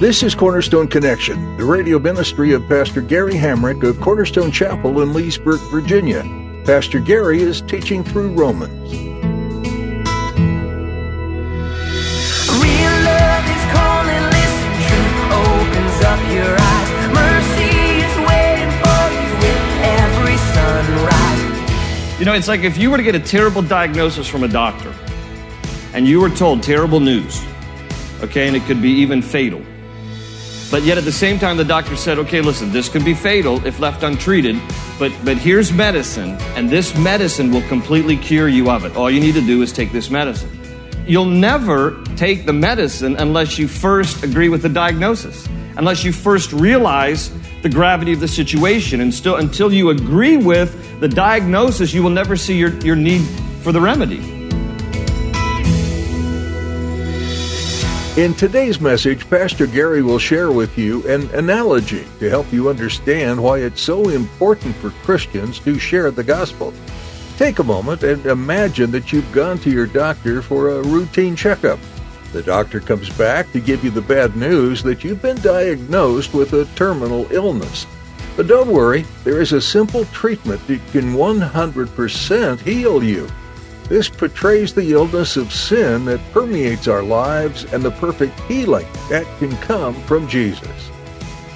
[0.00, 5.12] This is Cornerstone Connection, the radio ministry of Pastor Gary Hamrick of Cornerstone Chapel in
[5.12, 6.22] Leesburg, Virginia.
[6.64, 8.90] Pastor Gary is teaching through Romans.
[8.90, 9.10] Real
[13.04, 16.88] love is calling, listen, truth opens up your eyes.
[17.12, 22.18] Mercy is waiting for you with every sunrise.
[22.18, 24.94] You know, it's like if you were to get a terrible diagnosis from a doctor
[25.92, 27.44] and you were told terrible news,
[28.22, 29.62] okay, and it could be even fatal.
[30.70, 33.64] But yet at the same time, the doctor said, okay, listen, this could be fatal
[33.66, 34.56] if left untreated,
[35.00, 38.94] but, but here's medicine, and this medicine will completely cure you of it.
[38.94, 40.48] All you need to do is take this medicine.
[41.08, 46.52] You'll never take the medicine unless you first agree with the diagnosis, unless you first
[46.52, 49.00] realize the gravity of the situation.
[49.00, 53.22] And still, until you agree with the diagnosis, you will never see your, your need
[53.62, 54.39] for the remedy.
[58.16, 63.40] In today's message, Pastor Gary will share with you an analogy to help you understand
[63.40, 66.74] why it's so important for Christians to share the gospel.
[67.36, 71.78] Take a moment and imagine that you've gone to your doctor for a routine checkup.
[72.32, 76.52] The doctor comes back to give you the bad news that you've been diagnosed with
[76.52, 77.86] a terminal illness.
[78.36, 83.28] But don't worry, there is a simple treatment that can 100% heal you.
[83.90, 89.26] This portrays the illness of sin that permeates our lives and the perfect healing that
[89.40, 90.90] can come from Jesus.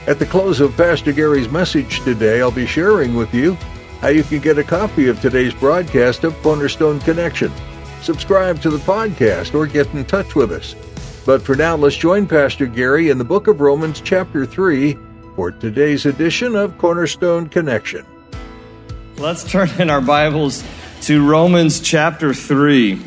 [0.09, 3.55] At the close of Pastor Gary's message today, I'll be sharing with you
[4.01, 7.53] how you can get a copy of today's broadcast of Cornerstone Connection.
[8.03, 10.75] Subscribe to the podcast or get in touch with us.
[11.25, 14.99] But for now, let's join Pastor Gary in the book of Romans, chapter 3,
[15.37, 18.05] for today's edition of Cornerstone Connection.
[19.19, 20.65] Let's turn in our Bibles
[21.05, 22.99] to Romans chapter 3.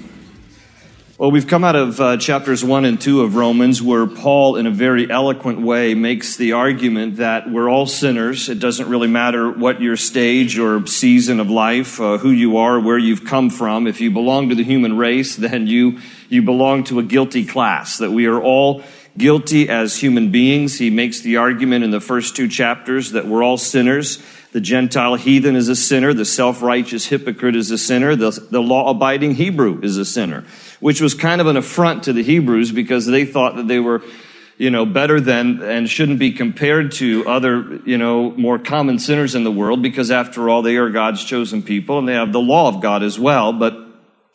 [1.18, 4.68] Well, we've come out of uh, chapters 1 and 2 of Romans where Paul, in
[4.68, 8.50] a very eloquent way, makes the argument that we're all sinners.
[8.50, 12.80] It doesn't really matter what your stage or season of life, uh, who you are,
[12.80, 13.88] where you've come from.
[13.88, 15.98] If you belong to the human race, then you,
[16.30, 18.84] you belong to a guilty class, that we are all
[19.18, 20.78] guilty as human beings.
[20.78, 25.16] He makes the argument in the first two chapters that we're all sinners the Gentile
[25.16, 26.14] heathen is a sinner.
[26.14, 28.16] The self-righteous hypocrite is a sinner.
[28.16, 30.46] The, the law-abiding Hebrew is a sinner,
[30.80, 34.02] which was kind of an affront to the Hebrews because they thought that they were,
[34.58, 39.36] you know, better than and shouldn't be compared to other, you know, more common sinners
[39.36, 42.40] in the world because after all, they are God's chosen people and they have the
[42.40, 43.52] law of God as well.
[43.54, 43.87] But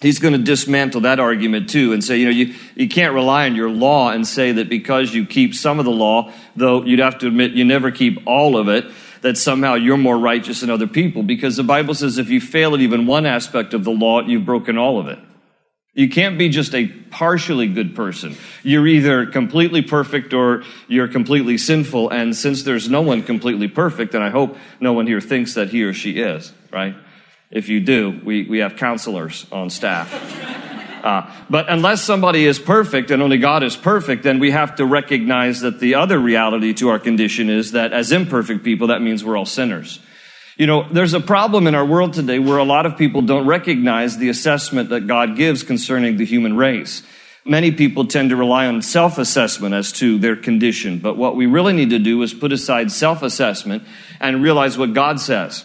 [0.02, 3.46] he's going to dismantle that argument too and say, you know, you, you can't rely
[3.46, 6.98] on your law and say that because you keep some of the law, though you'd
[6.98, 8.84] have to admit you never keep all of it,
[9.22, 12.74] that somehow you're more righteous than other people because the Bible says if you fail
[12.74, 15.18] at even one aspect of the law, you've broken all of it.
[15.94, 18.34] You can't be just a partially good person.
[18.62, 22.08] You're either completely perfect or you're completely sinful.
[22.08, 25.68] And since there's no one completely perfect, and I hope no one here thinks that
[25.68, 26.96] he or she is, right?
[27.52, 30.58] If you do, we, we have counselors on staff.
[31.02, 34.86] Uh, but unless somebody is perfect and only God is perfect, then we have to
[34.86, 39.24] recognize that the other reality to our condition is that as imperfect people, that means
[39.24, 39.98] we're all sinners.
[40.56, 43.46] You know, there's a problem in our world today where a lot of people don't
[43.46, 47.02] recognize the assessment that God gives concerning the human race.
[47.44, 51.46] Many people tend to rely on self assessment as to their condition, but what we
[51.46, 53.82] really need to do is put aside self assessment
[54.20, 55.64] and realize what God says.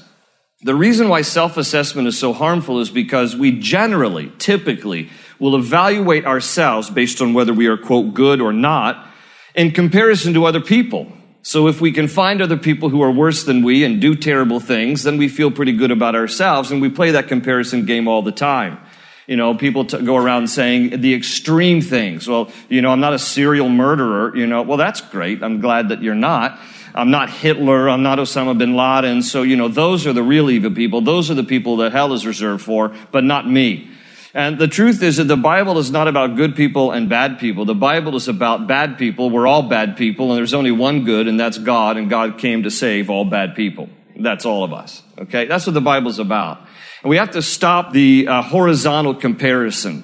[0.64, 6.26] The reason why self assessment is so harmful is because we generally, typically, will evaluate
[6.26, 9.08] ourselves based on whether we are, quote, good or not
[9.54, 11.12] in comparison to other people.
[11.44, 14.60] So if we can find other people who are worse than we and do terrible
[14.60, 18.24] things, then we feel pretty good about ourselves and we play that comparison game all
[18.24, 18.80] the time.
[19.28, 22.28] You know, people t- go around saying the extreme things.
[22.28, 24.64] Well, you know, I'm not a serial murderer, you know.
[24.64, 25.44] Well, that's great.
[25.44, 26.60] I'm glad that you're not.
[26.98, 27.90] I'm not Hitler.
[27.90, 29.22] I'm not Osama bin Laden.
[29.22, 31.02] So, you know, those are the real evil people.
[31.02, 33.92] Those are the people that hell is reserved for, but not me.
[34.34, 37.66] And the truth is that the Bible is not about good people and bad people.
[37.66, 39.30] The Bible is about bad people.
[39.30, 42.64] We're all bad people, and there's only one good, and that's God, and God came
[42.64, 43.90] to save all bad people.
[44.20, 45.04] That's all of us.
[45.20, 45.46] Okay?
[45.46, 46.60] That's what the Bible's about.
[47.04, 50.04] And we have to stop the uh, horizontal comparison.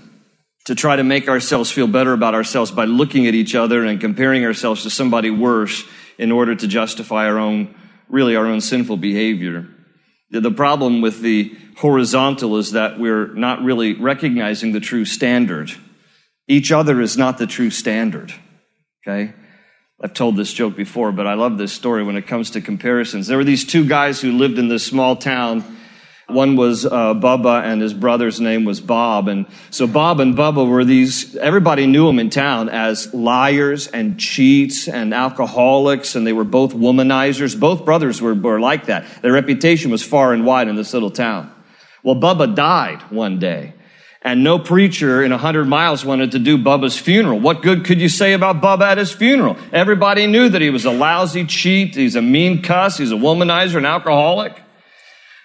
[0.65, 3.99] to try to make ourselves feel better about ourselves by looking at each other and
[3.99, 5.83] comparing ourselves to somebody worse
[6.23, 7.75] in order to justify our own,
[8.07, 9.67] really our own sinful behavior.
[10.31, 15.73] The problem with the horizontal is that we're not really recognizing the true standard.
[16.47, 18.33] Each other is not the true standard.
[19.05, 19.33] Okay?
[20.01, 23.27] I've told this joke before, but I love this story when it comes to comparisons.
[23.27, 25.77] There were these two guys who lived in this small town
[26.27, 29.27] one was uh, Bubba, and his brother's name was Bob.
[29.27, 34.19] And so Bob and Bubba were these, everybody knew them in town as liars and
[34.19, 37.59] cheats and alcoholics, and they were both womanizers.
[37.59, 39.05] Both brothers were, were like that.
[39.21, 41.51] Their reputation was far and wide in this little town.
[42.03, 43.73] Well, Bubba died one day,
[44.21, 47.39] and no preacher in a hundred miles wanted to do Bubba's funeral.
[47.39, 49.57] What good could you say about Bubba at his funeral?
[49.71, 53.77] Everybody knew that he was a lousy cheat, he's a mean cuss, he's a womanizer,
[53.77, 54.61] an alcoholic.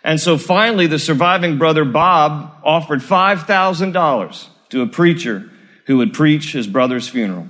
[0.09, 5.51] And so finally, the surviving brother Bob offered $5,000 to a preacher
[5.85, 7.47] who would preach his brother's funeral.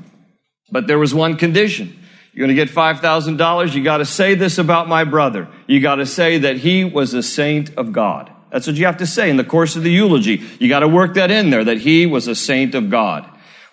[0.68, 1.96] But there was one condition.
[2.32, 3.74] You're going to get $5,000.
[3.74, 5.46] You got to say this about my brother.
[5.68, 8.28] You got to say that he was a saint of God.
[8.50, 10.42] That's what you have to say in the course of the eulogy.
[10.58, 13.24] You got to work that in there, that he was a saint of God.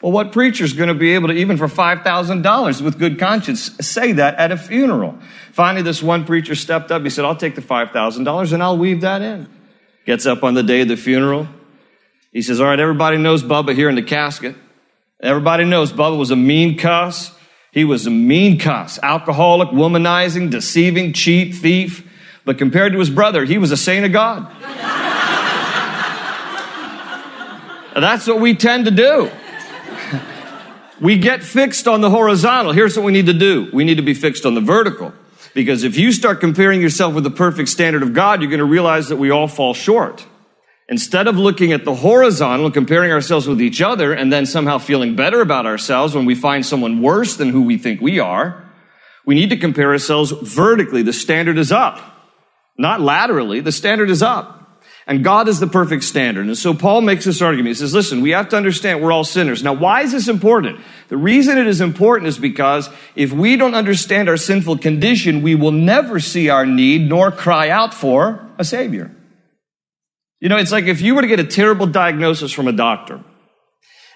[0.01, 4.12] Well, what preacher's going to be able to, even for $5,000 with good conscience, say
[4.13, 5.18] that at a funeral?
[5.51, 7.01] Finally, this one preacher stepped up.
[7.03, 9.47] He said, I'll take the $5,000 and I'll weave that in.
[10.06, 11.47] Gets up on the day of the funeral.
[12.31, 14.56] He says, All right, everybody knows Bubba here in the casket.
[15.21, 17.31] Everybody knows Bubba was a mean cuss.
[17.71, 22.06] He was a mean cuss, alcoholic, womanizing, deceiving, cheat, thief.
[22.44, 24.51] But compared to his brother, he was a saint of God.
[27.95, 29.31] That's what we tend to do.
[31.01, 32.71] We get fixed on the horizontal.
[32.71, 33.69] Here's what we need to do.
[33.74, 35.13] We need to be fixed on the vertical.
[35.53, 38.65] Because if you start comparing yourself with the perfect standard of God, you're going to
[38.65, 40.25] realize that we all fall short.
[40.88, 45.15] Instead of looking at the horizontal, comparing ourselves with each other, and then somehow feeling
[45.15, 48.63] better about ourselves when we find someone worse than who we think we are,
[49.25, 51.01] we need to compare ourselves vertically.
[51.01, 52.00] The standard is up.
[52.77, 54.64] Not laterally, the standard is up.
[55.07, 56.48] And God is the perfect standard.
[56.48, 57.75] And so Paul makes this argument.
[57.75, 59.62] He says, listen, we have to understand we're all sinners.
[59.62, 60.80] Now, why is this important?
[61.10, 65.54] The reason it is important is because if we don't understand our sinful condition, we
[65.54, 69.16] will never see our need nor cry out for a Savior.
[70.40, 73.24] You know, it's like if you were to get a terrible diagnosis from a doctor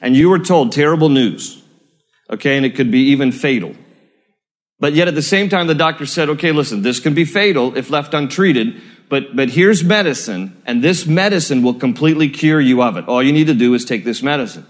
[0.02, 1.62] and you were told terrible news,
[2.32, 3.76] okay, and it could be even fatal.
[4.80, 7.78] But yet at the same time, the doctor said, okay, listen, this can be fatal
[7.78, 12.96] if left untreated, but, but here's medicine, and this medicine will completely cure you of
[12.96, 13.08] it.
[13.08, 14.66] All you need to do is take this medicine.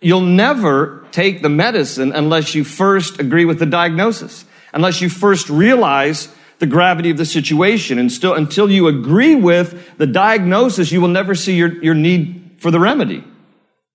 [0.00, 5.48] You'll never take the medicine unless you first agree with the diagnosis, unless you first
[5.48, 6.28] realize
[6.58, 7.98] the gravity of the situation.
[7.98, 12.56] And still, until you agree with the diagnosis, you will never see your, your need
[12.58, 13.22] for the remedy.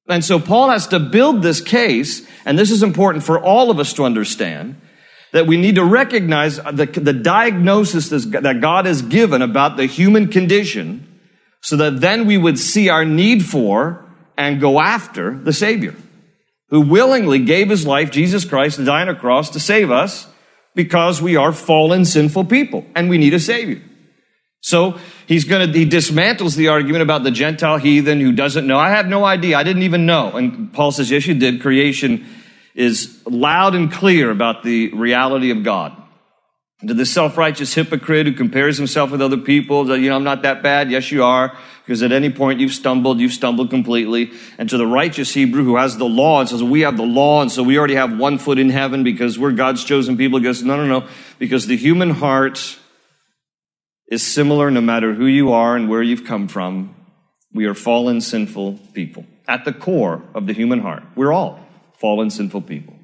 [0.07, 3.79] And so Paul has to build this case, and this is important for all of
[3.79, 4.79] us to understand
[5.37, 10.29] that we need to recognize the, the diagnosis that God has given about the human
[10.29, 11.07] condition
[11.61, 14.03] so that then we would see our need for
[14.35, 15.95] and go after the Savior
[16.69, 20.25] who willingly gave his life, Jesus Christ, to die on a cross to save us
[20.73, 23.81] because we are fallen, sinful people and we need a Savior.
[24.61, 24.97] So
[25.27, 28.79] he's going to, he dismantles the argument about the Gentile heathen who doesn't know.
[28.79, 29.55] I have no idea.
[29.55, 30.31] I didn't even know.
[30.31, 31.61] And Paul says, yes, you did.
[31.61, 32.25] Creation
[32.77, 35.99] is loud and clear about the reality of God.
[36.87, 40.43] To the self-righteous hypocrite who compares himself with other people, that, you know, I'm not
[40.43, 40.91] that bad.
[40.91, 41.57] Yes, you are.
[41.83, 44.31] Because at any point you've stumbled, you've stumbled completely.
[44.59, 47.41] And to the righteous Hebrew who has the law and says, we have the law,
[47.41, 50.39] and so we already have one foot in heaven because we're God's chosen people.
[50.39, 51.07] Goes, no, no, no.
[51.39, 52.77] Because the human heart
[54.11, 56.95] is similar no matter who you are and where you've come from.
[57.51, 59.25] We are fallen, sinful people.
[59.47, 61.01] At the core of the human heart.
[61.15, 61.66] We're all
[61.99, 62.95] fallen, sinful people.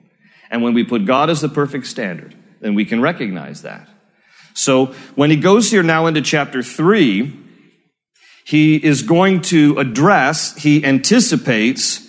[0.49, 3.89] And when we put God as the perfect standard, then we can recognize that.
[4.53, 7.33] So when he goes here now into chapter three,
[8.45, 12.02] he is going to address, he anticipates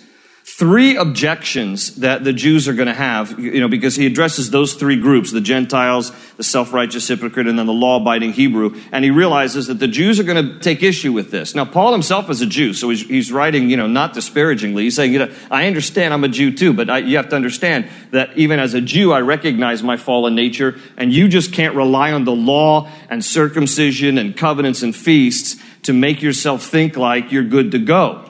[0.57, 4.73] three objections that the Jews are going to have, you know, because he addresses those
[4.73, 8.73] three groups, the Gentiles, the self-righteous hypocrite, and then the law-abiding Hebrew.
[8.93, 11.55] And he realizes that the Jews are going to take issue with this.
[11.55, 14.83] Now, Paul himself is a Jew, so he's, he's writing, you know, not disparagingly.
[14.83, 17.35] He's saying, you know, I understand I'm a Jew too, but I, you have to
[17.35, 21.75] understand that even as a Jew, I recognize my fallen nature, and you just can't
[21.75, 27.33] rely on the law and circumcision and covenants and feasts to make yourself think like
[27.33, 28.24] you're good to go.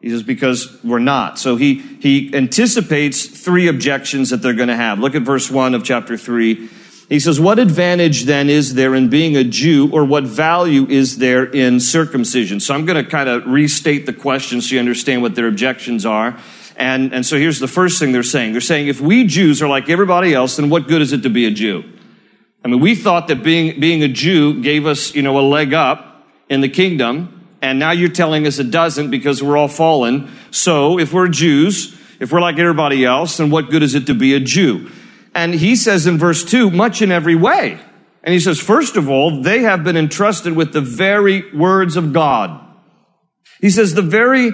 [0.00, 1.38] He says, because we're not.
[1.38, 4.98] So he, he anticipates three objections that they're going to have.
[4.98, 6.70] Look at verse one of chapter three.
[7.10, 11.18] He says, what advantage then is there in being a Jew or what value is
[11.18, 12.60] there in circumcision?
[12.60, 16.06] So I'm going to kind of restate the question so you understand what their objections
[16.06, 16.38] are.
[16.76, 18.52] And, and so here's the first thing they're saying.
[18.52, 21.30] They're saying if we Jews are like everybody else, then what good is it to
[21.30, 21.82] be a Jew?
[22.64, 25.74] I mean, we thought that being, being a Jew gave us, you know, a leg
[25.74, 27.39] up in the kingdom.
[27.62, 30.30] And now you're telling us it doesn't because we're all fallen.
[30.50, 34.14] So if we're Jews, if we're like everybody else, then what good is it to
[34.14, 34.90] be a Jew?
[35.34, 37.78] And he says in verse two, much in every way.
[38.22, 42.12] And he says, first of all, they have been entrusted with the very words of
[42.12, 42.60] God.
[43.60, 44.52] He says, the very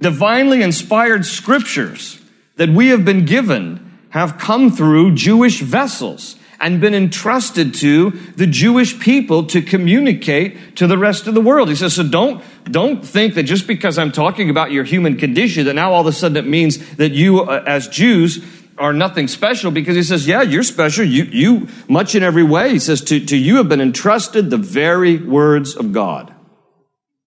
[0.00, 2.20] divinely inspired scriptures
[2.56, 8.46] that we have been given have come through Jewish vessels and been entrusted to the
[8.46, 11.68] Jewish people to communicate to the rest of the world.
[11.68, 15.66] He says, so don't, don't think that just because I'm talking about your human condition,
[15.66, 18.44] that now all of a sudden it means that you, uh, as Jews,
[18.78, 21.04] are nothing special because he says, yeah, you're special.
[21.04, 22.70] You, you, much in every way.
[22.70, 26.32] He says, to, to you have been entrusted the very words of God.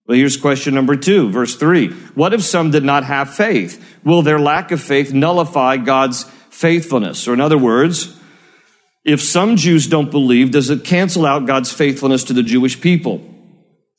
[0.08, 1.90] Well, here's question number two, verse three.
[1.90, 3.84] What if some did not have faith?
[4.04, 7.28] Will their lack of faith nullify God's faithfulness?
[7.28, 8.15] Or in other words,
[9.06, 13.22] if some Jews don't believe, does it cancel out God's faithfulness to the Jewish people?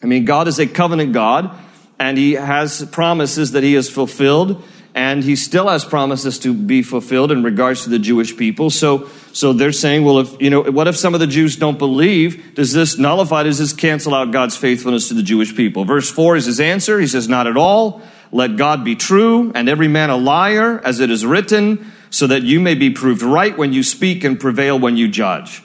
[0.02, 1.56] I mean, God is a covenant God,
[1.98, 4.64] and He has promises that He has fulfilled,
[4.96, 8.68] and He still has promises to be fulfilled in regards to the Jewish people.
[8.68, 11.78] So, so they're saying, well, if, you know, what if some of the Jews don't
[11.78, 12.56] believe?
[12.56, 15.84] Does this nullify, does this cancel out God's faithfulness to the Jewish people?
[15.84, 16.98] Verse 4 is his answer.
[16.98, 18.02] He says, not at all.
[18.32, 22.44] Let God be true, and every man a liar, as it is written so that
[22.44, 25.62] you may be proved right when you speak and prevail when you judge.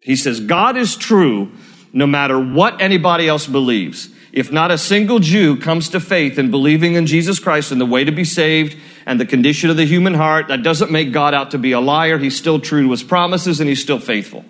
[0.00, 1.52] He says, God is true
[1.92, 4.08] no matter what anybody else believes.
[4.32, 7.84] If not a single Jew comes to faith in believing in Jesus Christ and the
[7.84, 11.34] way to be saved and the condition of the human heart, that doesn't make God
[11.34, 12.16] out to be a liar.
[12.16, 14.46] He's still true to his promises and he's still faithful.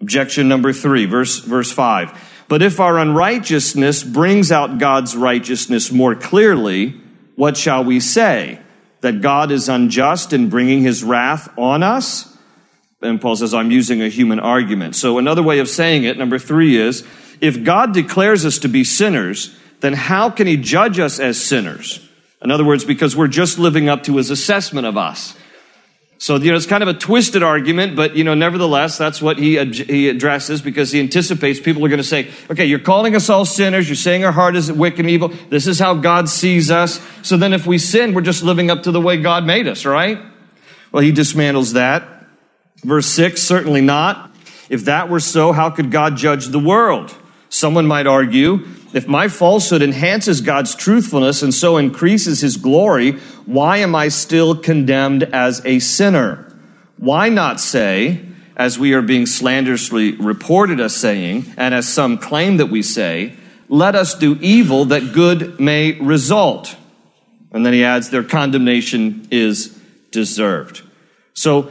[0.00, 2.16] Objection number three, verse, verse five.
[2.46, 7.00] But if our unrighteousness brings out God's righteousness more clearly,
[7.34, 8.60] what shall we say?
[9.02, 12.36] That God is unjust in bringing his wrath on us?
[13.02, 14.96] And Paul says, I'm using a human argument.
[14.96, 17.04] So another way of saying it, number three is,
[17.40, 22.08] if God declares us to be sinners, then how can he judge us as sinners?
[22.40, 25.36] In other words, because we're just living up to his assessment of us.
[26.22, 29.40] So, you know, it's kind of a twisted argument, but, you know, nevertheless, that's what
[29.40, 33.28] he, he addresses because he anticipates people are going to say, okay, you're calling us
[33.28, 33.88] all sinners.
[33.88, 35.30] You're saying our heart is wicked and evil.
[35.48, 37.00] This is how God sees us.
[37.22, 39.84] So then if we sin, we're just living up to the way God made us,
[39.84, 40.20] right?
[40.92, 42.06] Well, he dismantles that.
[42.84, 44.32] Verse six, certainly not.
[44.70, 47.12] If that were so, how could God judge the world?
[47.48, 53.12] Someone might argue, if my falsehood enhances God's truthfulness and so increases his glory,
[53.46, 56.52] why am I still condemned as a sinner?
[56.98, 58.20] Why not say,
[58.56, 63.34] as we are being slanderously reported as saying, and as some claim that we say,
[63.68, 66.76] let us do evil that good may result?
[67.50, 69.68] And then he adds, their condemnation is
[70.10, 70.82] deserved.
[71.34, 71.70] So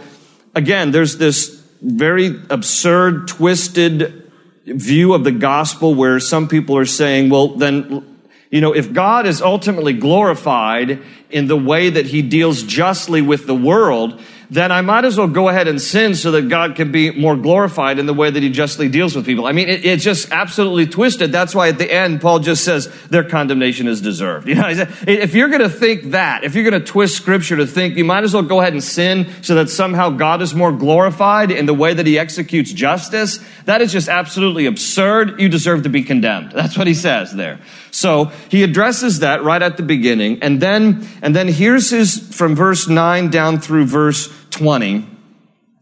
[0.56, 4.21] again, there's this very absurd, twisted
[4.66, 8.18] view of the gospel where some people are saying, well, then,
[8.50, 13.48] you know, if God is ultimately glorified in the way that he deals justly with
[13.48, 16.92] the world, then I might as well go ahead and sin so that God can
[16.92, 19.46] be more glorified in the way that he justly deals with people.
[19.46, 21.32] I mean, it, it's just absolutely twisted.
[21.32, 24.48] That's why at the end, Paul just says their condemnation is deserved.
[24.52, 27.66] You know, if you're going to think that, if you're going to twist scripture to
[27.66, 30.74] think you might as well go ahead and sin so that somehow God is more
[30.74, 35.40] glorified in the way that he executes justice, that is just absolutely absurd.
[35.40, 36.52] You deserve to be condemned.
[36.52, 37.62] That's what he says there.
[37.92, 40.44] So he addresses that right at the beginning.
[40.44, 45.08] And then, and then here's his, from verse 9 down through verse 20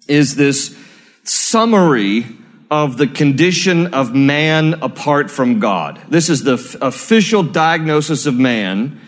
[0.07, 0.77] is this
[1.23, 2.25] summary
[2.71, 5.99] of the condition of man apart from God.
[6.09, 8.99] This is the f- official diagnosis of man.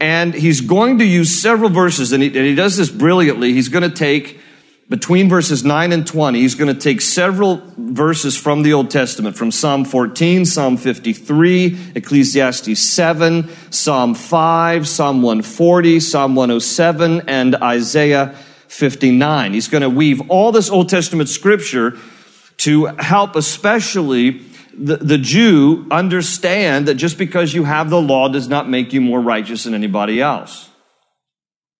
[0.00, 3.52] And he's going to use several verses, and he, and he does this brilliantly.
[3.52, 4.40] He's going to take
[4.88, 9.36] between verses 9 and 20, he's going to take several verses from the Old Testament,
[9.36, 18.36] from Psalm 14, Psalm 53, Ecclesiastes 7, Psalm 5, Psalm 140, Psalm 107, and Isaiah
[18.72, 19.52] 59.
[19.52, 21.98] He's going to weave all this Old Testament scripture
[22.58, 24.42] to help especially
[24.74, 29.00] the, the Jew understand that just because you have the law does not make you
[29.00, 30.70] more righteous than anybody else.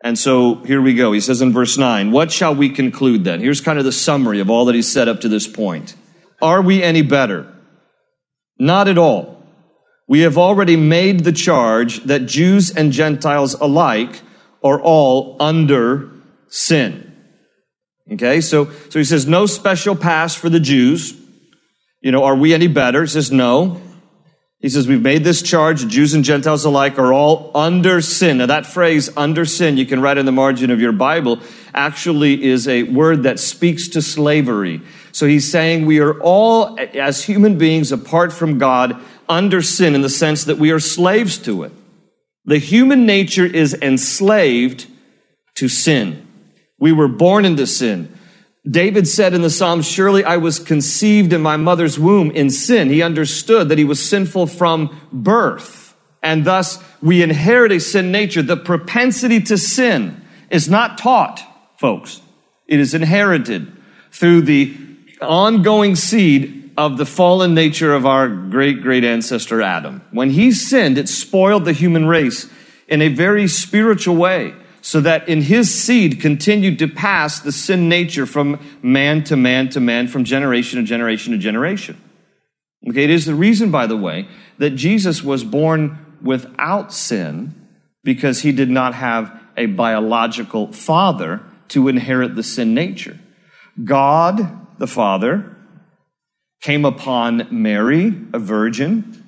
[0.04, 1.12] And so here we go.
[1.12, 3.40] He says in verse 9, What shall we conclude then?
[3.40, 5.94] Here's kind of the summary of all that he's said up to this point.
[6.42, 7.50] Are we any better?
[8.58, 9.42] Not at all.
[10.08, 14.20] We have already made the charge that Jews and Gentiles alike
[14.62, 16.11] are all under
[16.52, 17.08] sin.
[18.12, 21.18] Okay, so, so he says, no special pass for the Jews.
[22.00, 23.02] You know, are we any better?
[23.02, 23.80] He says, no.
[24.62, 28.38] He says, We've made this charge, Jews and Gentiles alike are all under sin.
[28.38, 31.40] Now, that phrase, under sin, you can write in the margin of your Bible,
[31.74, 34.80] actually is a word that speaks to slavery.
[35.10, 40.02] So he's saying we are all, as human beings, apart from God, under sin in
[40.02, 41.72] the sense that we are slaves to it.
[42.44, 44.86] The human nature is enslaved
[45.56, 46.28] to sin.
[46.82, 48.12] We were born into sin.
[48.68, 52.88] David said in the Psalms, Surely I was conceived in my mother's womb in sin.
[52.88, 55.94] He understood that he was sinful from birth.
[56.24, 58.42] And thus we inherit a sin nature.
[58.42, 61.40] The propensity to sin is not taught,
[61.78, 62.20] folks.
[62.66, 63.70] It is inherited
[64.10, 64.76] through the
[65.20, 70.02] ongoing seed of the fallen nature of our great great ancestor Adam.
[70.10, 72.50] When he sinned, it spoiled the human race
[72.88, 77.88] in a very spiritual way so that in his seed continued to pass the sin
[77.88, 81.98] nature from man to man to man, from generation to generation to generation.
[82.88, 84.26] Okay, it is the reason, by the way,
[84.58, 87.54] that Jesus was born without sin
[88.02, 93.18] because he did not have a biological father to inherit the sin nature.
[93.82, 95.56] God, the Father,
[96.60, 99.21] came upon Mary, a virgin,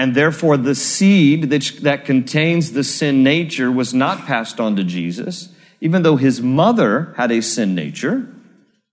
[0.00, 4.82] and therefore, the seed that, that contains the sin nature was not passed on to
[4.82, 5.50] Jesus,
[5.82, 8.26] even though his mother had a sin nature.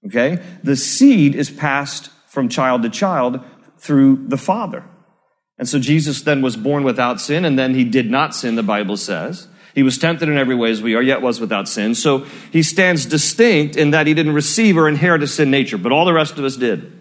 [0.05, 0.43] Okay?
[0.63, 3.39] The seed is passed from child to child
[3.77, 4.83] through the Father.
[5.57, 8.61] And so Jesus then was born without sin, and then he did not sin, the
[8.61, 9.47] Bible says.
[9.75, 11.95] He was tempted in every way as we are, yet was without sin.
[11.95, 15.93] So he stands distinct in that he didn't receive or inherit a sin nature, but
[15.93, 16.91] all the rest of us did.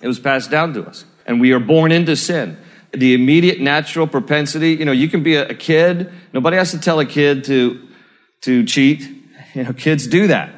[0.00, 1.04] It was passed down to us.
[1.26, 2.56] And we are born into sin
[2.98, 4.72] the immediate natural propensity.
[4.72, 6.12] You know, you can be a, a kid.
[6.32, 7.88] Nobody has to tell a kid to,
[8.42, 9.02] to cheat.
[9.54, 10.52] You know, kids do that.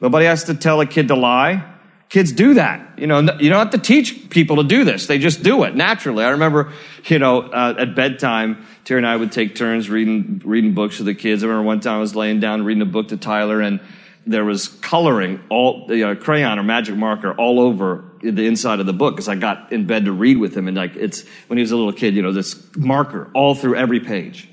[0.00, 1.64] Nobody has to tell a kid to lie.
[2.08, 2.98] Kids do that.
[2.98, 5.06] You know, you don't have to teach people to do this.
[5.06, 6.24] They just do it naturally.
[6.24, 6.72] I remember,
[7.06, 11.04] you know, uh, at bedtime, Terry and I would take turns reading, reading books to
[11.04, 11.44] the kids.
[11.44, 13.80] I remember one time I was laying down reading a book to Tyler and
[14.26, 18.86] there was coloring all you know, crayon or magic marker all over the inside of
[18.86, 21.56] the book because I got in bed to read with him and like it's when
[21.56, 24.48] he was a little kid, you know, this marker all through every page.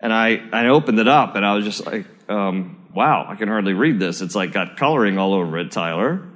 [0.00, 3.48] And I, I opened it up and I was just like, um, wow, I can
[3.48, 4.20] hardly read this.
[4.20, 6.28] It's like got coloring all over it, Tyler.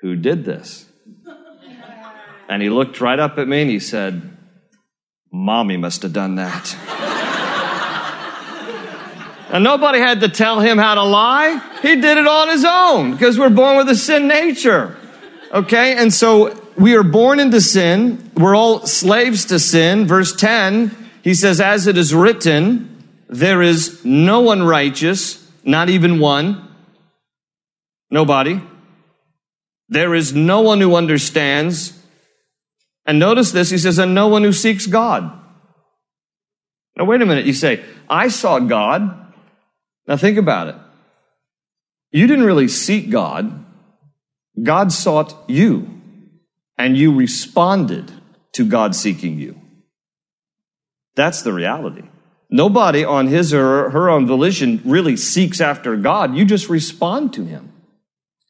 [0.00, 0.86] Who did this?
[2.48, 4.36] And he looked right up at me and he said,
[5.32, 6.76] Mommy must have done that.
[9.52, 11.60] And nobody had to tell him how to lie.
[11.82, 14.96] He did it on his own because we're born with a sin nature.
[15.52, 15.96] Okay?
[15.96, 18.30] And so we are born into sin.
[18.34, 20.06] We're all slaves to sin.
[20.06, 26.18] Verse 10, he says, As it is written, there is no one righteous, not even
[26.18, 26.68] one.
[28.10, 28.60] Nobody.
[29.88, 31.96] There is no one who understands.
[33.06, 35.30] And notice this, he says, and no one who seeks God.
[36.96, 37.46] Now, wait a minute.
[37.46, 39.34] You say, I saw God.
[40.06, 40.74] Now think about it.
[42.12, 43.64] You didn't really seek God.
[44.62, 46.00] God sought you,
[46.76, 48.10] and you responded
[48.52, 49.60] to God seeking you.
[51.14, 52.02] That's the reality.
[52.50, 56.34] Nobody on his or her own volition really seeks after God.
[56.34, 57.72] You just respond to him.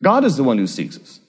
[0.03, 1.21] God is the one who seeks us.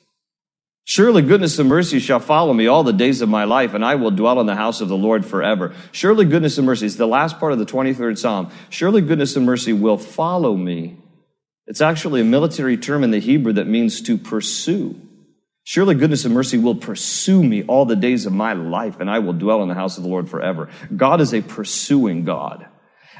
[0.84, 3.95] Surely goodness and mercy shall follow me all the days of my life, and I
[3.95, 5.73] will dwell in the house of the Lord forever.
[5.91, 8.51] Surely goodness and mercy is the last part of the 23rd Psalm.
[8.69, 10.97] Surely goodness and mercy will follow me.
[11.71, 14.99] It's actually a military term in the Hebrew that means to pursue.
[15.63, 19.19] Surely goodness and mercy will pursue me all the days of my life, and I
[19.19, 20.67] will dwell in the house of the Lord forever.
[20.93, 22.67] God is a pursuing God.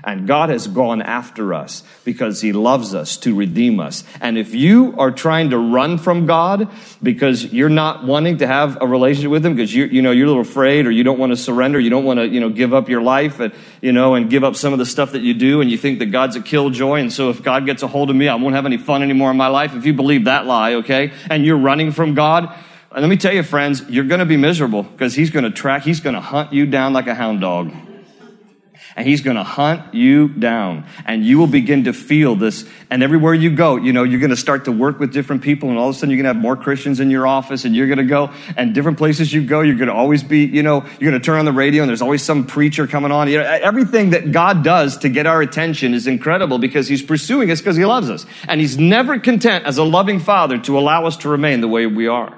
[0.04, 4.04] And God has gone after us because He loves us to redeem us.
[4.20, 6.70] And if you are trying to run from God
[7.04, 10.26] because you're not wanting to have a relationship with Him because you, you know, you're
[10.26, 12.50] a little afraid or you don't want to surrender, you don't want to, you know,
[12.50, 15.22] give up your life and, you know, and give up some of the stuff that
[15.22, 17.88] you do and you think that God's a killjoy and so if God gets a
[17.88, 19.76] hold of me, I won't have any fun anymore in my life.
[19.76, 22.54] If you believe that lie, okay, and you're running from God,
[22.94, 25.84] let me tell you, friends, you're going to be miserable because He's going to track,
[25.84, 27.72] He's going to hunt you down like a hound dog
[28.96, 33.04] and he's going to hunt you down and you will begin to feel this and
[33.04, 35.78] everywhere you go you know you're going to start to work with different people and
[35.78, 37.88] all of a sudden you're going to have more christians in your office and you're
[37.88, 40.86] going to go and different places you go you're going to always be you know
[41.00, 43.28] you're going to turn on the radio and there's always some preacher coming on.
[43.28, 47.50] You know, everything that god does to get our attention is incredible because he's pursuing
[47.52, 51.06] us because he loves us and he's never content as a loving father to allow
[51.06, 52.38] us to remain the way we are.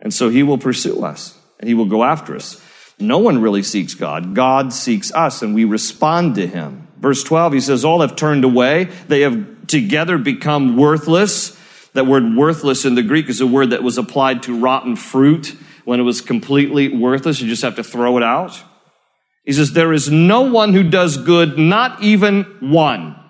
[0.00, 2.60] And so he will pursue us and he will go after us
[2.98, 4.34] no one really seeks God.
[4.34, 6.88] God seeks us and we respond to him.
[6.98, 8.84] Verse 12, he says, All have turned away.
[9.08, 11.58] They have together become worthless.
[11.92, 15.56] That word worthless in the Greek is a word that was applied to rotten fruit
[15.84, 17.40] when it was completely worthless.
[17.40, 18.62] You just have to throw it out.
[19.44, 23.20] He says, there is no one who does good, not even one.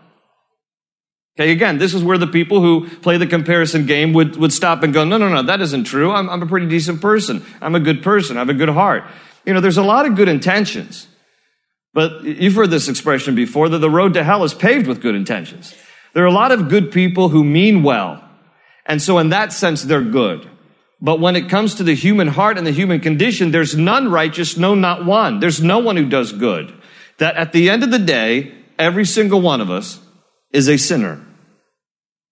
[1.37, 4.85] Okay, again, this is where the people who play the comparison game would, would stop
[4.85, 6.13] and go, no, no, no, that isn't true.
[6.13, 7.45] I'm, I'm a pretty decent person.
[7.61, 8.37] I'm a good person.
[8.37, 9.03] I have a good heart.
[9.45, 11.07] You know, there's a lot of good intentions.
[11.93, 15.15] But you've heard this expression before that the road to hell is paved with good
[15.15, 15.75] intentions.
[16.13, 18.23] There are a lot of good people who mean well.
[18.87, 20.49] And so in that sense, they're good.
[21.01, 24.57] But when it comes to the human heart and the human condition, there's none righteous,
[24.57, 25.41] no, not one.
[25.41, 26.73] There's no one who does good.
[27.19, 30.01] That at the end of the day, every single one of us
[30.53, 31.25] is a sinner.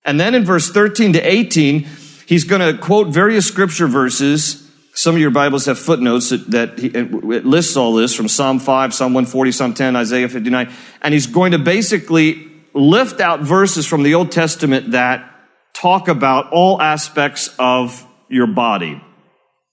[0.04, 1.86] And then in verse 13 to 18,
[2.26, 4.61] he's going to quote various scripture verses.
[4.94, 8.92] Some of your Bibles have footnotes that, that he, lists all this from Psalm 5,
[8.92, 10.70] Psalm 140, Psalm 10, Isaiah 59.
[11.00, 15.28] And he's going to basically lift out verses from the Old Testament that
[15.72, 19.02] talk about all aspects of your body.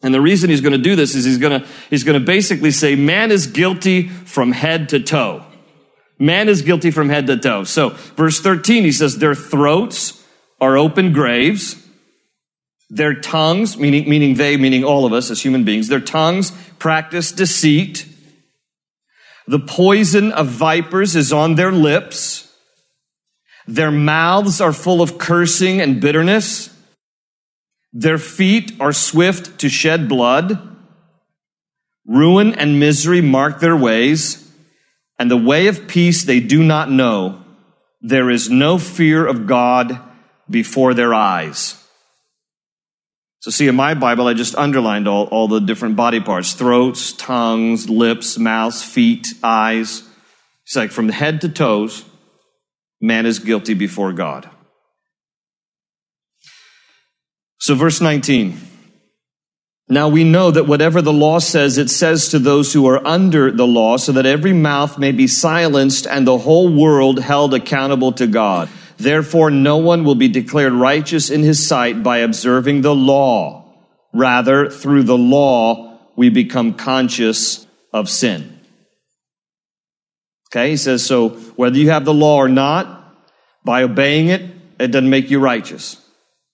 [0.01, 2.25] And the reason he's going to do this is he's going to, he's going to
[2.25, 5.43] basically say man is guilty from head to toe.
[6.17, 7.65] Man is guilty from head to toe.
[7.65, 10.25] So, verse 13, he says, their throats
[10.61, 11.75] are open graves.
[12.89, 17.31] Their tongues, meaning, meaning they, meaning all of us as human beings, their tongues practice
[17.31, 18.05] deceit.
[19.47, 22.51] The poison of vipers is on their lips.
[23.67, 26.75] Their mouths are full of cursing and bitterness.
[27.93, 30.65] Their feet are swift to shed blood.
[32.07, 34.49] Ruin and misery mark their ways
[35.19, 37.43] and the way of peace they do not know.
[38.01, 39.99] There is no fear of God
[40.49, 41.78] before their eyes.
[43.41, 46.53] So see, in my Bible, I just underlined all, all the different body parts.
[46.53, 50.03] Throats, tongues, lips, mouths, feet, eyes.
[50.65, 52.03] It's like from head to toes,
[52.99, 54.49] man is guilty before God.
[57.59, 58.59] So verse 19.
[59.87, 63.51] Now we know that whatever the law says, it says to those who are under
[63.51, 68.11] the law, so that every mouth may be silenced and the whole world held accountable
[68.13, 68.69] to God.
[68.99, 73.73] Therefore, no one will be declared righteous in his sight by observing the law.
[74.13, 78.59] Rather, through the law, we become conscious of sin.
[80.51, 83.15] Okay, he says, so whether you have the law or not,
[83.63, 84.41] by obeying it,
[84.79, 85.95] it doesn't make you righteous.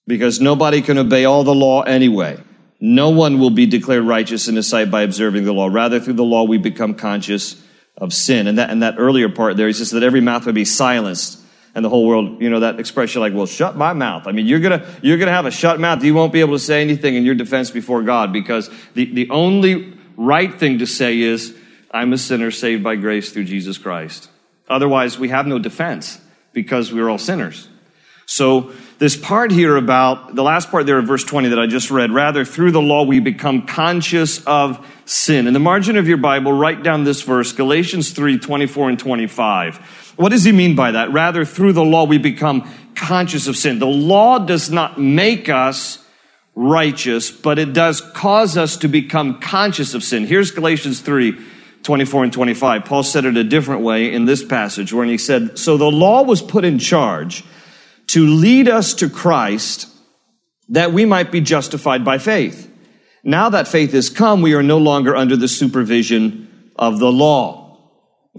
[0.06, 2.38] Because nobody can obey all the law anyway.
[2.78, 5.66] No one will be declared righteous in his sight by observing the law.
[5.66, 7.60] Rather, through the law, we become conscious
[7.96, 8.46] of sin.
[8.46, 11.40] And that, and that earlier part there, he says that every mouth would be silenced
[11.76, 14.26] and the whole world, you know, that expression like, well, shut my mouth.
[14.26, 16.02] I mean, you're gonna, you're gonna have a shut mouth.
[16.02, 19.28] You won't be able to say anything in your defense before God because the, the
[19.28, 21.54] only right thing to say is,
[21.90, 24.30] I'm a sinner saved by grace through Jesus Christ.
[24.70, 26.18] Otherwise, we have no defense
[26.54, 27.68] because we're all sinners.
[28.24, 31.90] So this part here about the last part there of verse 20 that I just
[31.90, 35.46] read, rather through the law we become conscious of sin.
[35.46, 40.05] In the margin of your Bible, write down this verse, Galatians 3, 24 and 25.
[40.16, 41.12] What does he mean by that?
[41.12, 43.78] Rather through the law we become conscious of sin.
[43.78, 46.04] The law does not make us
[46.54, 50.26] righteous, but it does cause us to become conscious of sin.
[50.26, 51.38] Here's Galatians 3,
[51.82, 52.84] 24 and 25.
[52.84, 56.22] Paul said it a different way in this passage when he said, So the law
[56.22, 57.44] was put in charge
[58.08, 59.88] to lead us to Christ
[60.70, 62.72] that we might be justified by faith.
[63.22, 67.65] Now that faith has come, we are no longer under the supervision of the law.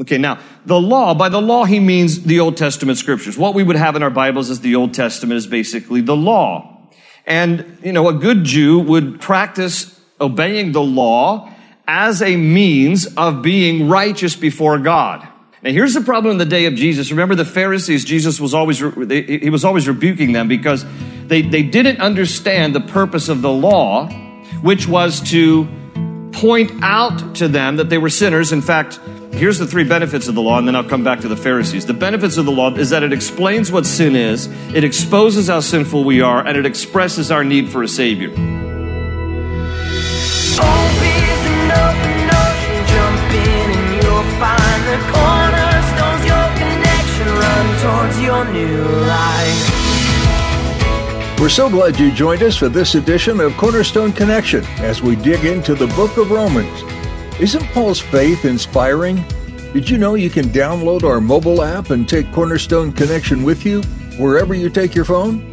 [0.02, 3.38] Okay, now, the law, by the law, he means the Old Testament scriptures.
[3.38, 6.90] What we would have in our Bibles as the Old Testament is basically the law.
[7.26, 11.52] And, you know, a good Jew would practice obeying the law
[11.88, 15.28] as a means of being righteous before God.
[15.64, 17.10] Now here's the problem in the day of Jesus.
[17.12, 20.86] Remember the Pharisees, Jesus was always, he was always rebuking them because
[21.26, 24.08] they, they didn't understand the purpose of the law,
[24.62, 25.68] which was to
[26.32, 28.52] point out to them that they were sinners.
[28.52, 29.00] In fact,
[29.32, 31.86] here's the three benefits of the law, and then I'll come back to the Pharisees.
[31.86, 35.60] The benefits of the law is that it explains what sin is, it exposes how
[35.60, 38.32] sinful we are, and it expresses our need for a Savior.
[51.40, 55.46] We're so glad you joined us for this edition of Cornerstone Connection as we dig
[55.46, 56.97] into the book of Romans.
[57.40, 59.24] Isn't Paul's faith inspiring?
[59.72, 63.84] Did you know you can download our mobile app and take Cornerstone Connection with you
[64.18, 65.48] wherever you take your phone?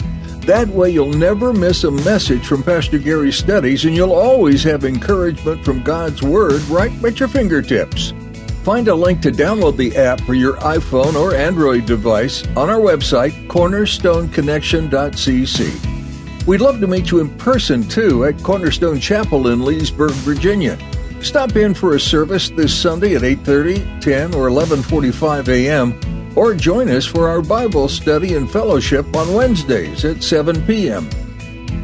[0.46, 4.86] That way, you'll never miss a message from Pastor Gary's studies, and you'll always have
[4.86, 8.14] encouragement from God's Word right at your fingertips.
[8.62, 12.80] Find a link to download the app for your iPhone or Android device on our
[12.80, 16.46] website, cornerstoneconnection.cc.
[16.46, 20.78] We'd love to meet you in person too at Cornerstone Chapel in Leesburg, Virginia.
[21.24, 25.98] Stop in for a service this Sunday at 8:30, 10, or 11:45 a.m.
[26.36, 31.08] or join us for our Bible study and fellowship on Wednesdays at 7 p.m.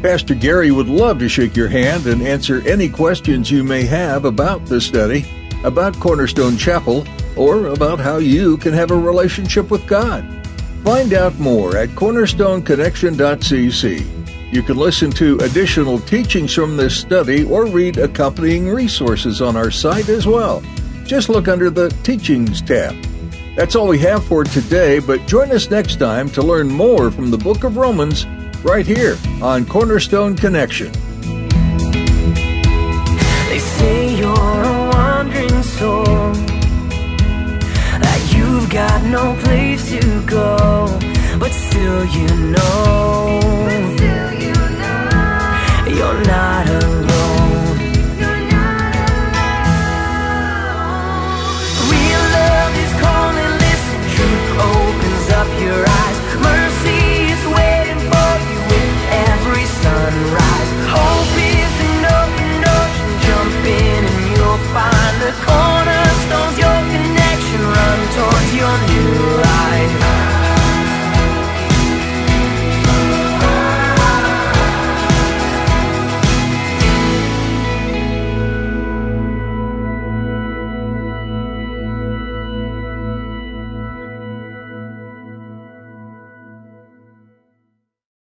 [0.03, 4.25] Pastor Gary would love to shake your hand and answer any questions you may have
[4.25, 5.25] about the study,
[5.63, 7.03] about Cornerstone Chapel,
[7.35, 10.23] or about how you can have a relationship with God.
[10.83, 14.20] Find out more at cornerstoneconnection.cc.
[14.51, 19.71] You can listen to additional teachings from this study or read accompanying resources on our
[19.71, 20.61] site as well.
[21.05, 22.93] Just look under the Teachings tab.
[23.55, 27.31] That's all we have for today, but join us next time to learn more from
[27.31, 28.25] the book of Romans
[28.61, 30.91] right here on Cornerstone Connection.
[33.47, 36.03] They say you're a wandering soul,
[38.03, 40.99] that you've got no place to go,
[41.39, 44.00] but still you know